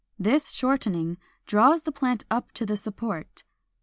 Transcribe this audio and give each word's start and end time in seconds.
This 0.17 0.49
shortening 0.49 1.19
draws 1.45 1.83
the 1.83 1.91
plant 1.91 2.23
up 2.31 2.51
to 2.53 2.65
the 2.65 2.75
support. 2.75 3.43